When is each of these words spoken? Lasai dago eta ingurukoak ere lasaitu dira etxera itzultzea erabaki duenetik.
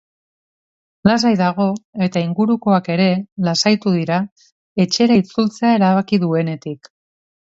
Lasai 1.09 1.33
dago 1.41 1.67
eta 2.05 2.23
ingurukoak 2.27 2.89
ere 2.95 3.07
lasaitu 3.49 3.93
dira 3.99 4.17
etxera 4.87 5.23
itzultzea 5.25 5.75
erabaki 5.81 6.21
duenetik. 6.25 6.91